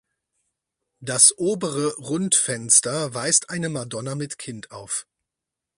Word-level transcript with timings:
Das 1.01 1.31
obere 1.37 1.93
Rundfenster 1.97 3.13
weist 3.13 3.51
eine 3.51 3.69
Madonna 3.69 4.15
mit 4.15 4.39
Kind 4.39 4.71
auf. 4.71 5.05